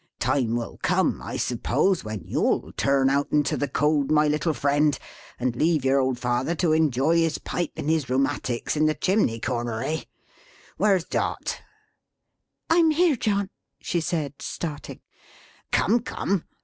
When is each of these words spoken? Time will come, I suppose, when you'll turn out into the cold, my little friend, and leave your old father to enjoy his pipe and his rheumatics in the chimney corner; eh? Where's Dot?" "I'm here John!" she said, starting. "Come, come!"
Time 0.17 0.55
will 0.55 0.79
come, 0.81 1.21
I 1.21 1.37
suppose, 1.37 2.03
when 2.03 2.23
you'll 2.25 2.71
turn 2.71 3.07
out 3.07 3.31
into 3.31 3.55
the 3.55 3.67
cold, 3.67 4.09
my 4.09 4.27
little 4.27 4.51
friend, 4.55 4.97
and 5.39 5.55
leave 5.55 5.85
your 5.85 5.99
old 5.99 6.17
father 6.17 6.55
to 6.55 6.71
enjoy 6.71 7.17
his 7.17 7.37
pipe 7.37 7.73
and 7.75 7.87
his 7.87 8.09
rheumatics 8.09 8.75
in 8.75 8.87
the 8.87 8.95
chimney 8.95 9.39
corner; 9.39 9.83
eh? 9.83 10.05
Where's 10.77 11.05
Dot?" 11.05 11.59
"I'm 12.67 12.89
here 12.89 13.15
John!" 13.15 13.51
she 13.79 14.01
said, 14.01 14.33
starting. 14.41 15.01
"Come, 15.71 15.99
come!" 15.99 16.45